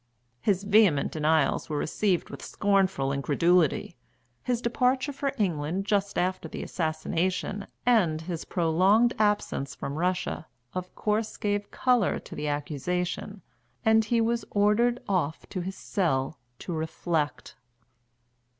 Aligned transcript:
His 0.41 0.63
vehement 0.63 1.11
denials 1.11 1.69
were 1.69 1.77
received 1.77 2.31
with 2.31 2.41
scornful 2.41 3.11
incredulity, 3.13 3.95
his 4.41 4.59
departure 4.59 5.13
for 5.13 5.31
England 5.37 5.85
just 5.85 6.17
after 6.17 6.49
the 6.49 6.63
assassination, 6.63 7.67
and 7.85 8.19
his 8.21 8.43
prolonged 8.43 9.13
absence 9.19 9.75
from 9.75 9.99
Russia, 9.99 10.47
of 10.73 10.95
course 10.95 11.37
gave 11.37 11.69
colour 11.69 12.17
to 12.17 12.33
the 12.33 12.47
accusation, 12.47 13.43
and 13.85 14.05
he 14.05 14.19
was 14.19 14.43
ordered 14.49 14.99
off 15.07 15.47
to 15.49 15.61
his 15.61 15.75
cell 15.75 16.39
"to 16.57 16.73
reflect." 16.73 17.55